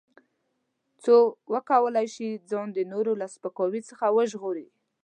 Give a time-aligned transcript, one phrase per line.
[1.03, 1.15] څو
[1.53, 4.67] وکولای شي ځان د نورو له سپکاوي څخه وژغوري.